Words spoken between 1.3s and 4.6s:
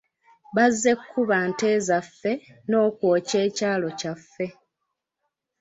nte zaaffe n'okwokya ekyalo kyaffe.